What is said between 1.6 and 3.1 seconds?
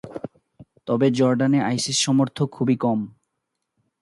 ISIS সমর্থক খুবই কম।